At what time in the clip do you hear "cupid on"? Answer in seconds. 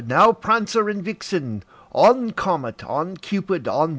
3.17-3.89